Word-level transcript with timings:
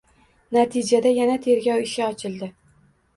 Natijada 0.55 1.11
yana 1.17 1.35
tergov 1.43 1.83
ishi 1.83 2.01
ochildi 2.07 2.49